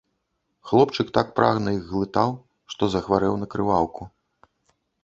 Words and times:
Хлопчык 0.69 1.11
так 1.17 1.27
прагна 1.39 1.75
іх 1.77 1.83
глытаў, 1.91 2.29
што 2.75 2.83
захварэў 2.95 3.39
на 3.45 3.51
крываўку. 3.55 4.03